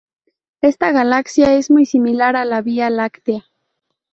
Esta 0.61 0.91
galaxia 0.91 1.53
es 1.53 1.69
muy 1.69 1.85
similar 1.85 2.35
a 2.35 2.43
la 2.43 2.63
Vía 2.63 2.89
Láctea. 2.89 3.43